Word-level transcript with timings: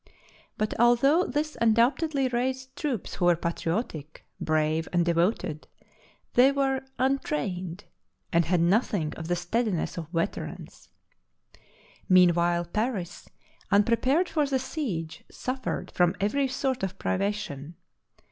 But 0.57 0.73
although 0.79 1.25
this 1.25 1.55
undoubtedly 1.61 2.27
raised 2.27 2.75
troops 2.75 3.13
who 3.13 3.25
were 3.25 3.35
patriotic, 3.35 4.25
brave, 4.39 4.89
and 4.91 5.05
devoted, 5.05 5.67
they 6.33 6.51
were 6.51 6.81
untrained 6.97 7.83
and 8.33 8.45
had 8.45 8.61
nothing 8.61 9.13
of 9.13 9.27
the 9.27 9.35
steadiness 9.35 9.99
of 9.99 10.09
veterans. 10.09 10.89
Meanwhile 12.09 12.65
Paris, 12.65 13.29
unprepared 13.69 14.27
for 14.27 14.47
the 14.47 14.57
siege, 14.57 15.23
suf 15.29 15.61
fered 15.61 15.91
from 15.91 16.15
every 16.19 16.47
sort 16.47 16.81
of 16.81 16.97
privation. 16.97 17.75